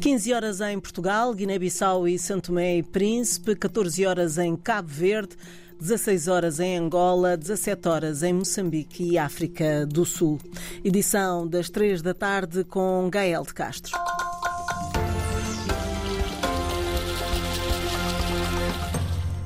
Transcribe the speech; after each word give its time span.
15 0.00 0.32
horas 0.32 0.60
em 0.62 0.80
Portugal, 0.80 1.34
Guiné-Bissau 1.34 2.08
e 2.08 2.18
Santo 2.18 2.46
Tomé 2.46 2.78
e 2.78 2.82
Príncipe, 2.82 3.54
14 3.54 4.06
horas 4.06 4.38
em 4.38 4.56
Cabo 4.56 4.88
Verde, 4.88 5.36
16 5.78 6.26
horas 6.26 6.58
em 6.58 6.78
Angola, 6.78 7.36
17 7.36 7.86
horas 7.86 8.22
em 8.22 8.32
Moçambique 8.32 9.04
e 9.04 9.18
África 9.18 9.84
do 9.84 10.06
Sul. 10.06 10.40
Edição 10.82 11.46
das 11.46 11.68
3 11.68 12.00
da 12.00 12.14
tarde 12.14 12.64
com 12.64 13.10
Gael 13.10 13.42
de 13.42 13.52
Castro. 13.52 13.92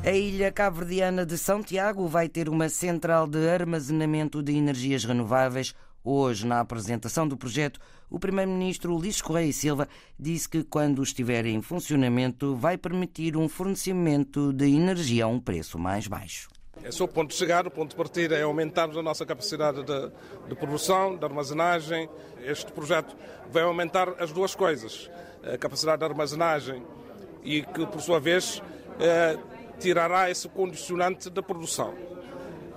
A 0.05 0.13
ilha 0.13 0.53
cabo-verdiana 0.53 1.27
de 1.27 1.37
São 1.37 1.63
Tiago 1.65 2.07
vai 2.07 2.29
ter 2.29 2.49
uma 2.49 2.69
central 2.69 3.27
de 3.27 3.49
armazenamento 3.49 4.41
de 4.41 4.55
energias 4.55 5.05
renováveis. 5.05 5.75
Hoje, 6.07 6.47
na 6.47 6.61
apresentação 6.61 7.27
do 7.27 7.35
projeto, 7.35 7.81
o 8.11 8.19
Primeiro-Ministro 8.19 8.95
Luís 8.95 9.23
Correia 9.23 9.51
Silva 9.55 9.89
disse 10.21 10.47
que, 10.47 10.63
quando 10.63 11.03
estiver 11.03 11.47
em 11.47 11.63
funcionamento, 11.63 12.55
vai 12.55 12.77
permitir 12.77 13.39
um 13.39 13.49
fornecimento 13.49 14.53
de 14.53 14.67
energia 14.67 15.25
a 15.25 15.29
um 15.29 15.41
preço 15.41 15.79
mais 15.79 16.07
baixo. 16.07 16.51
Esse 16.85 17.01
é 17.01 17.05
o 17.07 17.09
ponto 17.09 17.31
de 17.31 17.37
chegar, 17.37 17.67
o 17.67 17.71
ponto 17.71 17.91
de 17.91 17.97
partida 17.97 18.37
é 18.37 18.43
aumentarmos 18.43 18.99
a 18.99 19.03
nossa 19.03 19.25
capacidade 19.25 19.83
de, 19.83 20.13
de 20.47 20.55
produção, 20.55 21.17
de 21.17 21.25
armazenagem. 21.25 22.07
Este 22.43 22.71
projeto 22.71 23.17
vai 23.51 23.63
aumentar 23.63 24.11
as 24.23 24.31
duas 24.31 24.55
coisas, 24.55 25.11
a 25.43 25.57
capacidade 25.57 26.01
de 26.01 26.05
armazenagem 26.05 26.83
e 27.43 27.63
que, 27.63 27.87
por 27.87 28.03
sua 28.03 28.21
vez, 28.21 28.63
eh, 29.01 29.39
tirará 29.81 30.31
esse 30.31 30.51
condicionante 30.51 31.31
da 31.31 31.43
produção. 31.43 31.95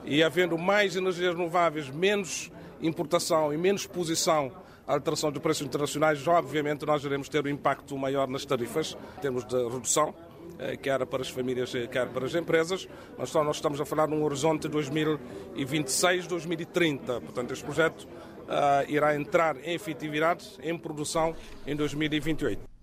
E 0.06 0.24
havendo 0.24 0.58
mais 0.58 0.96
energias 0.96 1.36
renováveis, 1.36 1.90
menos 1.90 2.50
importação 2.82 3.54
e 3.54 3.58
menos 3.58 3.82
exposição 3.82 4.52
à 4.86 4.94
alteração 4.94 5.32
de 5.32 5.40
preços 5.40 5.66
internacionais, 5.66 6.28
obviamente 6.28 6.86
nós 6.86 7.04
iremos 7.04 7.28
ter 7.30 7.46
um 7.46 7.50
impacto 7.50 7.98
maior 7.98 8.28
nas 8.28 8.46
tarifas, 8.46 8.98
em 9.18 9.22
termos 9.22 9.46
de 9.46 9.56
redução, 9.68 10.14
quer 10.82 11.06
para 11.06 11.22
as 11.22 11.30
famílias, 11.30 11.72
quer 11.92 12.08
para 12.08 12.26
as 12.26 12.34
empresas. 12.36 12.88
Nós, 13.18 13.30
só, 13.30 13.44
nós 13.44 13.58
estamos 13.58 13.82
a 13.82 13.86
falar 13.86 14.08
num 14.08 14.24
horizonte 14.24 14.68
de 14.68 14.78
2026-2030. 15.56 17.22
Portanto, 17.22 17.52
este 17.52 17.64
projeto 17.64 18.08
uh, 18.48 18.90
irá 18.90 19.16
entrar 19.16 19.58
em 19.58 19.74
efetividade, 19.74 20.48
em 20.62 20.78
produção, 20.78 21.36
em 21.66 21.76
2028. 21.76 22.77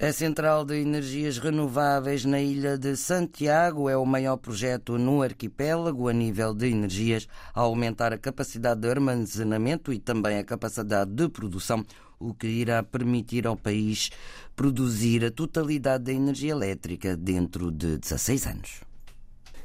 A 0.00 0.12
Central 0.12 0.64
de 0.64 0.80
Energias 0.80 1.38
Renováveis 1.38 2.24
na 2.24 2.40
ilha 2.40 2.78
de 2.78 2.96
Santiago 2.96 3.88
é 3.90 3.96
o 3.96 4.06
maior 4.06 4.36
projeto 4.36 4.96
no 4.96 5.24
arquipélago 5.24 6.06
a 6.06 6.12
nível 6.12 6.54
de 6.54 6.68
energias, 6.68 7.26
a 7.52 7.62
aumentar 7.62 8.12
a 8.12 8.16
capacidade 8.16 8.80
de 8.80 8.88
armazenamento 8.88 9.92
e 9.92 9.98
também 9.98 10.38
a 10.38 10.44
capacidade 10.44 11.10
de 11.10 11.28
produção, 11.28 11.84
o 12.16 12.32
que 12.32 12.46
irá 12.46 12.80
permitir 12.80 13.44
ao 13.44 13.56
país 13.56 14.10
produzir 14.54 15.24
a 15.24 15.32
totalidade 15.32 16.04
da 16.04 16.12
energia 16.12 16.52
elétrica 16.52 17.16
dentro 17.16 17.72
de 17.72 17.98
16 17.98 18.46
anos. 18.46 18.80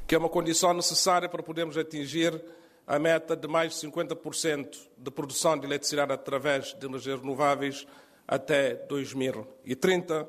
Que 0.04 0.16
é 0.16 0.18
uma 0.18 0.28
condição 0.28 0.74
necessária 0.74 1.28
para 1.28 1.44
podermos 1.44 1.78
atingir 1.78 2.44
a 2.88 2.98
meta 2.98 3.36
de 3.36 3.46
mais 3.46 3.78
de 3.78 3.86
50% 3.86 4.66
de 4.98 5.10
produção 5.12 5.56
de 5.56 5.64
eletricidade 5.64 6.12
através 6.12 6.74
de 6.74 6.86
energias 6.86 7.20
renováveis 7.20 7.86
até 8.26 8.74
2030 8.74 10.28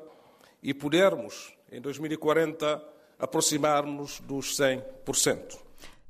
e 0.62 0.74
podermos, 0.74 1.54
em 1.70 1.80
2040, 1.80 2.82
aproximarmos 3.18 4.20
dos 4.20 4.58
100%. 4.58 5.65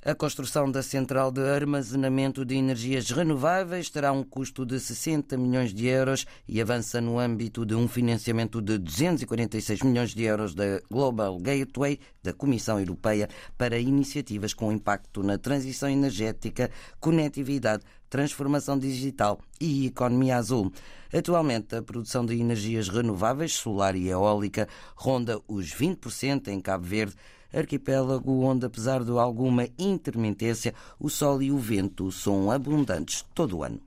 A 0.07 0.15
construção 0.15 0.71
da 0.71 0.81
central 0.81 1.33
de 1.33 1.41
armazenamento 1.41 2.45
de 2.45 2.55
energias 2.55 3.09
renováveis 3.09 3.89
terá 3.89 4.09
um 4.13 4.23
custo 4.23 4.65
de 4.65 4.79
60 4.79 5.35
milhões 5.35 5.73
de 5.73 5.85
euros 5.87 6.25
e 6.47 6.61
avança 6.61 7.01
no 7.01 7.19
âmbito 7.19 7.65
de 7.65 7.75
um 7.75 7.89
financiamento 7.89 8.61
de 8.61 8.77
246 8.77 9.81
milhões 9.81 10.11
de 10.11 10.23
euros 10.23 10.55
da 10.55 10.79
Global 10.89 11.37
Gateway 11.37 11.99
da 12.23 12.31
Comissão 12.31 12.79
Europeia 12.79 13.27
para 13.57 13.77
iniciativas 13.77 14.53
com 14.53 14.71
impacto 14.71 15.21
na 15.21 15.37
transição 15.37 15.89
energética, 15.89 16.71
conectividade, 17.01 17.83
transformação 18.09 18.79
digital 18.79 19.41
e 19.59 19.87
economia 19.87 20.37
azul. 20.37 20.71
Atualmente, 21.13 21.75
a 21.75 21.83
produção 21.83 22.25
de 22.25 22.39
energias 22.39 22.87
renováveis, 22.87 23.55
solar 23.55 23.93
e 23.93 24.07
eólica, 24.07 24.69
ronda 24.95 25.37
os 25.49 25.73
20% 25.73 26.47
em 26.47 26.61
Cabo 26.61 26.85
Verde, 26.85 27.13
arquipélago 27.53 28.43
onde, 28.43 28.65
apesar 28.65 29.03
de 29.03 29.11
alguma 29.11 29.67
intermitência, 29.77 30.73
o 30.99 31.09
sol 31.09 31.41
e 31.41 31.51
o 31.51 31.57
vento 31.57 32.11
são 32.11 32.51
abundantes 32.51 33.25
todo 33.33 33.57
o 33.57 33.63
ano. 33.63 33.79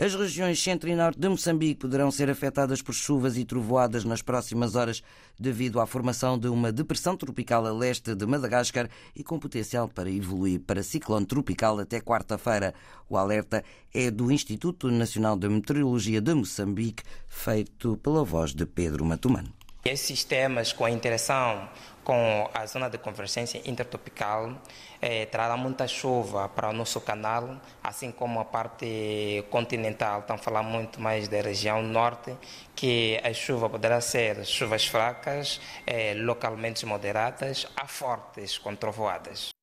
As 0.00 0.14
regiões 0.14 0.62
centro 0.62 0.88
e 0.88 0.94
norte 0.94 1.18
de 1.18 1.28
Moçambique 1.28 1.80
poderão 1.80 2.08
ser 2.08 2.30
afetadas 2.30 2.80
por 2.80 2.94
chuvas 2.94 3.36
e 3.36 3.44
trovoadas 3.44 4.04
nas 4.04 4.22
próximas 4.22 4.76
horas 4.76 5.02
devido 5.36 5.80
à 5.80 5.88
formação 5.88 6.38
de 6.38 6.46
uma 6.46 6.70
depressão 6.70 7.16
tropical 7.16 7.66
a 7.66 7.72
leste 7.72 8.14
de 8.14 8.24
Madagascar 8.24 8.88
e 9.16 9.24
com 9.24 9.40
potencial 9.40 9.88
para 9.88 10.08
evoluir 10.08 10.60
para 10.60 10.84
ciclone 10.84 11.26
tropical 11.26 11.80
até 11.80 12.00
quarta-feira. 12.00 12.74
O 13.08 13.16
alerta 13.16 13.64
é 13.92 14.08
do 14.08 14.30
Instituto 14.30 14.88
Nacional 14.88 15.36
de 15.36 15.48
Meteorologia 15.48 16.20
de 16.20 16.32
Moçambique, 16.32 17.02
feito 17.26 17.96
pela 17.96 18.22
voz 18.22 18.54
de 18.54 18.66
Pedro 18.66 19.04
Matumano. 19.04 19.57
Esses 19.88 20.06
sistemas, 20.06 20.70
com 20.70 20.84
a 20.84 20.90
interação 20.90 21.66
com 22.04 22.48
a 22.54 22.64
zona 22.64 22.88
de 22.88 22.96
convergência 22.96 23.60
intertropical, 23.66 24.52
eh, 25.00 25.26
trará 25.26 25.58
muita 25.58 25.86
chuva 25.86 26.48
para 26.48 26.70
o 26.70 26.72
nosso 26.72 27.02
canal, 27.02 27.60
assim 27.82 28.10
como 28.10 28.40
a 28.40 28.46
parte 28.46 29.44
continental. 29.50 30.20
Estamos 30.20 30.42
falando 30.42 30.68
muito 30.68 31.02
mais 31.02 31.28
da 31.28 31.40
região 31.42 31.82
norte, 31.82 32.34
que 32.74 33.20
a 33.22 33.32
chuva 33.34 33.68
poderá 33.68 34.00
ser 34.00 34.42
chuvas 34.46 34.86
fracas, 34.86 35.60
eh, 35.86 36.14
localmente 36.16 36.86
moderadas, 36.86 37.66
a 37.76 37.86
fortes 37.86 38.56
com 38.56 38.74
trovoadas. 38.74 39.57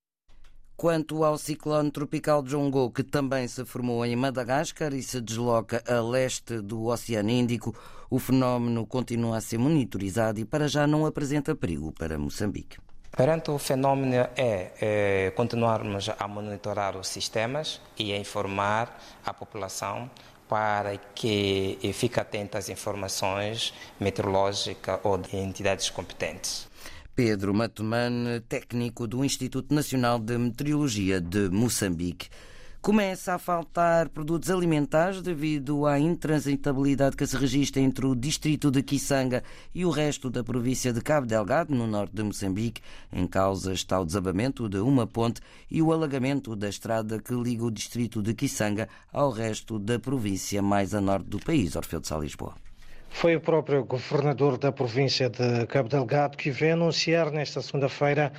Quanto 0.77 1.23
ao 1.23 1.37
ciclone 1.37 1.89
tropical 1.89 2.43
Jongo, 2.43 2.91
que 2.91 3.01
também 3.01 3.47
se 3.47 3.63
formou 3.63 4.05
em 4.05 4.13
Madagascar 4.13 4.93
e 4.93 5.01
se 5.01 5.21
desloca 5.21 5.81
a 5.87 6.01
leste 6.01 6.59
do 6.59 6.87
Oceano 6.87 7.29
Índico, 7.29 7.73
o 8.09 8.19
fenómeno 8.19 8.85
continua 8.85 9.37
a 9.37 9.41
ser 9.41 9.57
monitorizado 9.57 10.37
e 10.37 10.43
para 10.43 10.67
já 10.67 10.85
não 10.85 11.05
apresenta 11.05 11.55
perigo 11.55 11.93
para 11.93 12.19
Moçambique. 12.19 12.77
Perante 13.15 13.51
o 13.51 13.57
fenómeno 13.57 14.15
é, 14.35 14.73
é 14.81 15.31
continuarmos 15.33 16.09
a 16.09 16.27
monitorar 16.27 16.97
os 16.97 17.07
sistemas 17.07 17.79
e 17.97 18.11
a 18.11 18.17
informar 18.17 19.01
a 19.25 19.33
população 19.33 20.11
para 20.49 20.97
que 20.97 21.79
fique 21.93 22.19
atenta 22.19 22.57
às 22.57 22.67
informações 22.67 23.73
meteorológicas 23.97 24.99
ou 25.03 25.17
de 25.17 25.37
entidades 25.37 25.89
competentes. 25.89 26.67
Pedro 27.15 27.53
Matumane, 27.53 28.41
técnico 28.41 29.07
do 29.07 29.23
Instituto 29.23 29.73
Nacional 29.73 30.19
de 30.19 30.37
Meteorologia 30.37 31.21
de 31.21 31.47
Moçambique. 31.47 32.27
Começa 32.81 33.33
a 33.33 33.39
faltar 33.39 34.09
produtos 34.09 34.49
alimentares 34.51 35.21
devido 35.21 35.85
à 35.85 35.97
intransitabilidade 35.97 37.15
que 37.15 37.25
se 37.25 37.37
registra 37.37 37.81
entre 37.81 38.05
o 38.05 38.13
distrito 38.13 38.69
de 38.69 38.83
Kisanga 38.83 39.45
e 39.73 39.85
o 39.85 39.89
resto 39.91 40.29
da 40.29 40.43
província 40.43 40.91
de 40.91 40.99
Cabo 40.99 41.25
Delgado, 41.25 41.73
no 41.73 41.87
norte 41.87 42.13
de 42.13 42.21
Moçambique. 42.21 42.81
Em 43.13 43.25
causa 43.25 43.71
está 43.71 43.97
o 43.97 44.05
desabamento 44.05 44.67
de 44.67 44.79
uma 44.79 45.07
ponte 45.07 45.39
e 45.71 45.81
o 45.81 45.93
alagamento 45.93 46.53
da 46.53 46.67
estrada 46.67 47.21
que 47.21 47.33
liga 47.33 47.63
o 47.63 47.71
distrito 47.71 48.21
de 48.21 48.33
Kisanga 48.33 48.89
ao 49.13 49.31
resto 49.31 49.79
da 49.79 49.97
província 49.97 50.61
mais 50.61 50.93
a 50.93 50.99
norte 50.99 51.29
do 51.29 51.39
país, 51.39 51.77
Orfeu 51.77 52.01
de 52.01 52.09
Sá 52.09 52.17
Lisboa. 52.17 52.64
Foi 53.15 53.33
o 53.33 53.39
próprio 53.39 53.85
governador 53.85 54.57
da 54.57 54.73
província 54.73 55.29
de 55.29 55.65
Cabo 55.67 55.87
Delgado 55.87 56.35
que 56.35 56.51
veio 56.51 56.73
anunciar 56.73 57.31
nesta 57.31 57.61
segunda-feira 57.61 58.29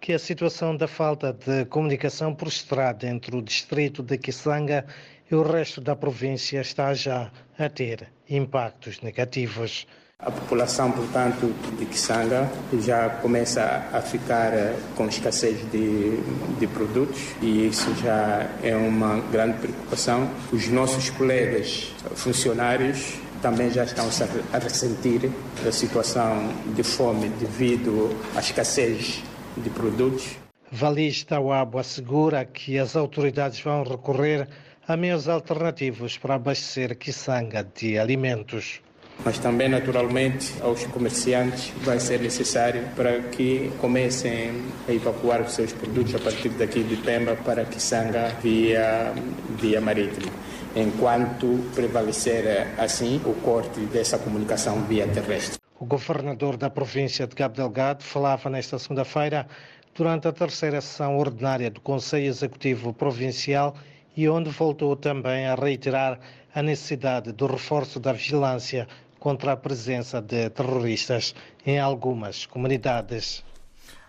que 0.00 0.12
a 0.12 0.18
situação 0.18 0.76
da 0.76 0.88
falta 0.88 1.32
de 1.32 1.64
comunicação 1.66 2.34
por 2.34 2.48
estrada 2.48 3.06
entre 3.06 3.36
o 3.36 3.40
distrito 3.40 4.02
de 4.02 4.18
Kisanga 4.18 4.84
e 5.30 5.36
o 5.36 5.42
resto 5.44 5.80
da 5.80 5.94
província 5.94 6.60
está 6.60 6.92
já 6.94 7.30
a 7.56 7.68
ter 7.68 8.08
impactos 8.28 9.00
negativos. 9.02 9.86
A 10.18 10.32
população, 10.32 10.90
portanto, 10.90 11.54
de 11.78 11.86
Kisanga 11.86 12.50
já 12.80 13.10
começa 13.10 13.88
a 13.92 14.00
ficar 14.00 14.50
com 14.96 15.06
escassez 15.06 15.58
de, 15.70 16.18
de 16.58 16.66
produtos 16.66 17.20
e 17.40 17.68
isso 17.68 17.94
já 18.02 18.50
é 18.64 18.74
uma 18.74 19.20
grande 19.30 19.58
preocupação. 19.58 20.28
Os 20.52 20.66
nossos 20.68 21.08
colegas 21.10 21.92
funcionários 22.16 23.22
também 23.44 23.70
já 23.70 23.84
estão 23.84 24.08
a 24.54 24.58
ressentir 24.58 25.30
a 25.68 25.70
situação 25.70 26.48
de 26.74 26.82
fome 26.82 27.28
devido 27.28 28.08
à 28.34 28.40
escassez 28.40 29.22
de 29.54 29.68
produtos. 29.68 30.38
Valis 30.72 31.22
Tawabo 31.24 31.78
assegura 31.78 32.42
que 32.46 32.78
as 32.78 32.96
autoridades 32.96 33.60
vão 33.60 33.82
recorrer 33.82 34.48
a 34.88 34.96
meios 34.96 35.28
alternativos 35.28 36.16
para 36.16 36.36
abastecer 36.36 36.96
Kisanga 36.96 37.68
de 37.76 37.98
alimentos. 37.98 38.80
Mas 39.22 39.38
também, 39.38 39.68
naturalmente, 39.68 40.54
aos 40.62 40.82
comerciantes 40.86 41.70
vai 41.82 42.00
ser 42.00 42.20
necessário 42.20 42.82
para 42.96 43.20
que 43.24 43.70
comecem 43.78 44.52
a 44.88 44.92
evacuar 44.92 45.42
os 45.42 45.52
seus 45.52 45.70
produtos 45.70 46.14
a 46.14 46.18
partir 46.18 46.48
daqui 46.48 46.82
de 46.82 46.96
Pemba 46.96 47.36
para 47.36 47.66
Kisanga 47.66 48.34
via, 48.42 49.12
via 49.60 49.82
marítima. 49.82 50.32
Enquanto 50.76 51.58
prevalecer 51.74 52.68
assim 52.78 53.20
o 53.24 53.34
corte 53.34 53.80
dessa 53.86 54.18
comunicação 54.18 54.82
via 54.82 55.06
terrestre. 55.06 55.58
O 55.78 55.84
governador 55.84 56.56
da 56.56 56.70
província 56.70 57.26
de 57.26 57.34
Cabo 57.34 57.56
Delgado 57.56 58.02
falava 58.02 58.48
nesta 58.48 58.78
segunda-feira 58.78 59.46
durante 59.94 60.26
a 60.26 60.32
terceira 60.32 60.80
sessão 60.80 61.18
ordinária 61.18 61.70
do 61.70 61.80
Conselho 61.80 62.26
Executivo 62.26 62.92
Provincial 62.92 63.76
e 64.16 64.28
onde 64.28 64.50
voltou 64.50 64.96
também 64.96 65.46
a 65.46 65.54
reiterar 65.54 66.18
a 66.54 66.62
necessidade 66.62 67.32
do 67.32 67.46
reforço 67.46 67.98
da 68.00 68.12
vigilância 68.12 68.86
contra 69.18 69.52
a 69.52 69.56
presença 69.56 70.20
de 70.20 70.50
terroristas 70.50 71.34
em 71.66 71.78
algumas 71.78 72.46
comunidades. 72.46 73.44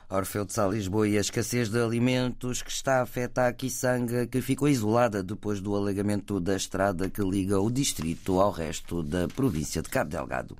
Orfeu 0.09 0.45
de 0.45 0.53
Sal 0.53 0.71
Lisboa 0.71 1.07
e 1.07 1.17
a 1.17 1.21
escassez 1.21 1.69
de 1.69 1.81
alimentos 1.81 2.61
que 2.61 2.69
está 2.69 2.99
a 2.99 3.01
afetar 3.01 3.49
a 3.49 3.53
Kisanga, 3.53 4.27
que 4.27 4.39
ficou 4.41 4.67
isolada 4.67 5.23
depois 5.23 5.59
do 5.59 5.75
alagamento 5.75 6.39
da 6.39 6.55
estrada 6.55 7.09
que 7.09 7.21
liga 7.21 7.59
o 7.59 7.71
distrito 7.71 8.39
ao 8.39 8.51
resto 8.51 9.01
da 9.01 9.27
província 9.27 9.81
de 9.81 9.89
Cabo 9.89 10.11
Delgado. 10.11 10.55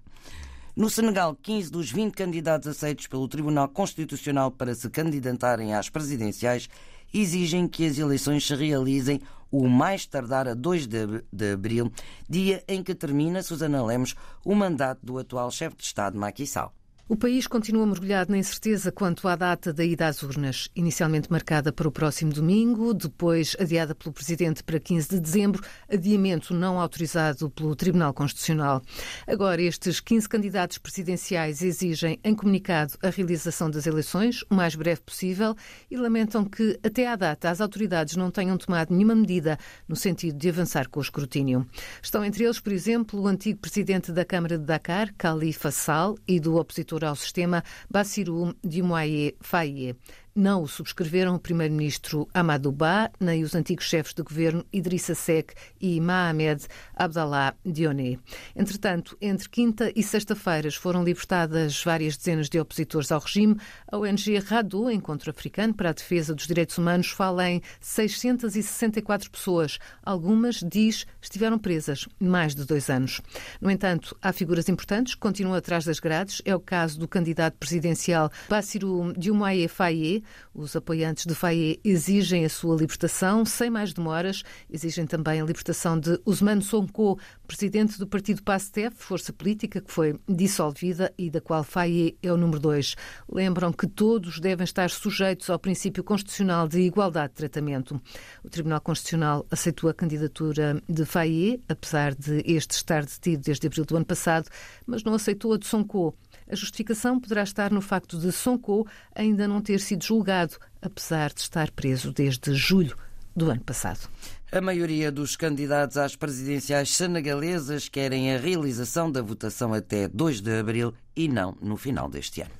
No 0.76 0.90
Senegal, 0.90 1.38
15 1.42 1.72
dos 1.72 1.92
20 1.92 2.14
candidatos 2.14 2.68
aceitos 2.68 3.08
pelo 3.08 3.28
Tribunal 3.28 3.70
Constitucional 3.70 4.52
para 4.52 4.74
se 4.74 4.90
candidatarem 4.90 5.74
às 5.76 5.90
presidenciais 5.90 6.68
exigem 7.14 7.68
que 7.68 7.86
as 7.86 7.98
eleições 7.98 8.46
se 8.46 8.56
realizem 8.56 9.22
o 9.52 9.68
mais 9.68 10.06
tardar 10.06 10.48
a 10.48 10.54
2 10.54 10.88
de, 10.88 11.24
de 11.32 11.54
abril, 11.54 11.92
dia 12.28 12.64
em 12.68 12.84
que 12.84 12.96
termina, 12.96 13.44
Susana 13.44 13.86
Lemos, 13.86 14.16
o 14.44 14.56
mandato 14.56 15.06
do 15.06 15.18
atual 15.18 15.50
chefe 15.52 15.78
de 15.78 15.84
Estado, 15.84 16.18
Macky 16.18 16.46
Sall. 16.48 16.74
O 17.08 17.16
país 17.16 17.46
continua 17.46 17.86
mergulhado 17.86 18.32
na 18.32 18.38
incerteza 18.40 18.92
quanto 18.92 19.28
à 19.28 19.36
data 19.36 19.72
da 19.72 19.86
ida 19.86 20.08
às 20.08 20.24
urnas, 20.24 20.70
inicialmente 20.76 21.32
marcada 21.32 21.72
para 21.72 21.88
o 21.88 21.92
próximo 21.92 22.34
domingo, 22.34 22.96
depois 22.96 23.56
adiada 23.60 23.94
pelo 23.94 24.12
Presidente 24.12 24.64
para 24.64 24.80
15 24.80 25.10
de 25.10 25.20
dezembro, 25.20 25.64
adiamento 25.88 26.52
não 26.52 26.80
autorizado 26.80 27.48
pelo 27.52 27.76
Tribunal 27.76 28.12
Constitucional. 28.12 28.82
Agora, 29.28 29.62
estes 29.62 30.00
15 30.00 30.28
candidatos 30.28 30.80
presidenciais 30.80 31.62
exigem 31.62 32.20
em 32.24 32.34
comunicado 32.34 32.94
a 33.04 33.12
realização 33.12 33.70
das 33.70 33.86
eleições 33.86 34.44
o 34.50 34.56
mais 34.56 34.74
breve 34.74 35.02
possível 35.02 35.56
e 35.92 35.96
lamentam 35.96 36.44
que, 36.44 36.80
até 36.84 37.06
à 37.06 37.16
data, 37.16 37.52
as 37.52 37.62
autoridades 37.62 38.16
não 38.16 38.32
tenham 38.32 38.58
tomado 38.58 38.92
nenhuma 38.92 39.14
medida 39.14 39.60
no 39.88 39.96
sentido 39.96 40.40
de 40.40 40.50
avançar 40.50 40.90
com 40.90 41.00
o 41.00 41.04
escrutínio. 41.04 41.68
Estão 42.02 42.26
entre 42.26 42.46
eles, 42.46 42.60
por 42.60 42.74
exemplo, 42.74 43.22
o 43.22 43.28
antigo 43.28 43.60
Presidente 43.60 44.12
da 44.12 44.26
Câmara 44.26 44.58
de 44.58 44.66
Dakar, 44.66 45.14
Khalifa 45.20 45.70
Sall, 45.70 46.18
e 46.28 46.40
do 46.40 46.56
opositor 46.56 46.95
ao 47.04 47.16
sistema 47.16 47.64
Bassirou 47.90 48.54
Diomaye 48.64 49.36
Faye. 49.42 49.96
Não 50.38 50.64
o 50.64 50.68
subscreveram 50.68 51.36
o 51.36 51.40
primeiro-ministro 51.40 52.28
Amadou 52.34 52.70
Ba, 52.70 53.10
nem 53.22 53.42
os 53.42 53.56
antigos 53.56 53.86
chefes 53.86 54.14
de 54.14 54.22
governo 54.22 54.66
Idrissa 54.74 55.16
Seck 55.16 55.54
e 55.80 56.02
Mohamed 56.02 56.68
Abdallah 56.94 57.56
Dionne. 57.66 58.20
Entretanto, 58.54 59.18
entre 59.22 59.48
quinta 59.48 59.94
e 59.96 60.04
sexta-feiras 60.04 60.76
foram 60.76 61.06
libertadas 61.06 61.82
várias 61.82 62.18
dezenas 62.18 62.50
de 62.50 62.60
opositores 62.60 63.14
ao 63.14 63.22
regime. 63.22 63.56
A 63.90 63.98
ONG 63.98 64.38
Rado, 64.40 64.92
Encontro 64.92 65.32
Africano 65.32 65.74
para 65.74 65.92
a 65.92 65.94
Defesa 65.94 66.36
dos 66.36 66.48
Direitos 66.48 66.78
Humanos, 66.78 67.08
fala 67.08 67.50
em 67.50 67.62
664 67.80 69.32
pessoas. 69.32 69.80
Algumas, 70.04 70.56
diz, 70.56 71.08
estiveram 71.22 71.58
presas 71.58 72.10
mais 72.20 72.54
de 72.54 72.66
dois 72.66 72.90
anos. 72.90 73.22
No 73.62 73.72
entanto, 73.72 74.14
há 74.22 74.34
figuras 74.34 74.68
importantes 74.68 75.16
que 75.16 75.22
continuam 75.22 75.56
atrás 75.56 75.86
das 75.86 76.02
grades. 76.02 76.42
É 76.44 76.54
o 76.54 76.60
caso 76.60 77.00
do 77.00 77.08
candidato 77.08 77.56
presidencial 77.58 78.30
Bassirou 78.50 79.14
Diomaye 79.14 79.70
Faye, 79.70 80.25
os 80.54 80.76
apoiantes 80.76 81.26
de 81.26 81.36
Faye 81.36 81.80
exigem 81.84 82.46
a 82.46 82.50
sua 82.50 82.76
libertação 82.76 83.46
sem 83.46 83.70
mais 83.70 83.94
demoras. 83.94 84.44
Exigem 84.70 85.06
também 85.06 85.42
a 85.42 85.46
libertação 85.46 86.00
de 86.00 86.20
Ousmane 86.26 86.62
Sonko, 86.62 87.20
presidente 87.48 88.00
do 88.00 88.08
partido 88.08 88.44
PASTEF, 88.44 88.96
força 88.98 89.32
política 89.32 89.82
que 89.82 89.92
foi 89.92 90.20
dissolvida 90.28 91.14
e 91.18 91.30
da 91.30 91.42
qual 91.42 91.64
Faye 91.64 92.18
é 92.22 92.32
o 92.32 92.38
número 92.38 92.60
dois. 92.60 92.96
Lembram 93.30 93.72
que 93.72 93.88
todos 93.88 94.40
devem 94.40 94.64
estar 94.64 94.90
sujeitos 94.90 95.50
ao 95.50 95.60
princípio 95.60 96.04
constitucional 96.04 96.68
de 96.68 96.80
igualdade 96.80 97.30
de 97.30 97.36
tratamento. 97.36 98.02
O 98.44 98.50
Tribunal 98.50 98.82
Constitucional 98.82 99.46
aceitou 99.50 99.90
a 99.90 99.94
candidatura 99.94 100.82
de 100.88 101.06
Faye, 101.06 101.62
apesar 101.68 102.16
de 102.16 102.44
este 102.46 102.72
estar 102.72 103.06
detido 103.06 103.44
desde 103.44 103.68
abril 103.68 103.86
do 103.86 103.96
ano 103.96 104.06
passado, 104.06 104.50
mas 104.86 105.04
não 105.04 105.14
aceitou 105.14 105.54
a 105.54 105.58
de 105.58 105.68
Sonko. 105.68 106.16
A 106.50 106.56
justificação 106.56 107.20
poderá 107.20 107.44
estar 107.44 107.72
no 107.72 107.82
facto 107.82 108.20
de 108.20 108.32
Sonko 108.32 108.88
ainda 109.16 109.48
não 109.48 109.62
ter 109.62 109.80
sido 109.80 110.04
julgado, 110.04 110.58
apesar 110.82 111.34
de 111.34 111.42
estar 111.42 111.72
preso 111.72 112.12
desde 112.12 112.54
julho 112.54 112.96
do 113.36 113.50
ano 113.50 113.62
passado. 113.62 114.08
A 114.52 114.62
maioria 114.62 115.12
dos 115.12 115.36
candidatos 115.36 115.98
às 115.98 116.16
presidenciais 116.16 116.92
senegalesas 116.96 117.90
querem 117.90 118.34
a 118.34 118.38
realização 118.38 119.12
da 119.12 119.22
votação 119.22 119.74
até 119.74 120.08
2 120.08 120.40
de 120.42 120.60
abril 120.60 120.94
e 121.16 121.28
não 121.28 121.58
no 121.62 121.76
final 121.76 122.08
deste 122.08 122.42
ano. 122.42 122.52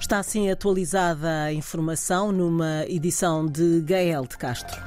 Está 0.00 0.20
assim 0.20 0.48
atualizada 0.48 1.42
a 1.42 1.52
informação 1.52 2.30
numa 2.30 2.84
edição 2.86 3.44
de 3.44 3.80
Gael 3.80 4.24
de 4.24 4.38
Castro. 4.38 4.85